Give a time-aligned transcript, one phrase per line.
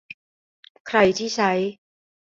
[0.87, 1.51] ใครที่ใช้